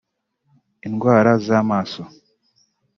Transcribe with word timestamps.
indwara 0.87 1.31
z’amaso 1.45 2.01